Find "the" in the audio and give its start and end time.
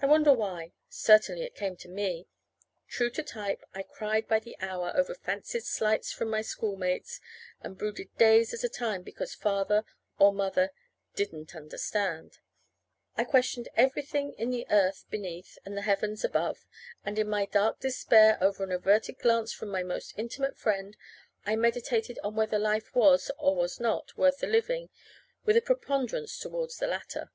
4.38-4.56, 14.48-14.66, 15.76-15.82, 24.38-24.46, 26.78-26.86